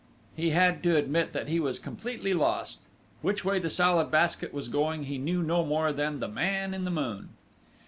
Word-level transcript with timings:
He 0.35 0.49
had 0.49 0.81
to 0.81 0.95
admit 0.95 1.31
that 1.33 1.47
he 1.47 1.59
was 1.59 1.77
completely 1.77 2.33
lost.... 2.33 2.87
Which 3.21 3.45
way 3.45 3.59
the 3.59 3.69
Salad 3.69 4.09
Basket 4.09 4.51
was 4.51 4.67
going 4.67 5.03
he 5.03 5.19
knew 5.19 5.43
no 5.43 5.63
more 5.63 5.93
than 5.93 6.19
the 6.19 6.27
Man 6.27 6.73
in 6.73 6.85
the 6.85 6.89
Moon! 6.89 7.29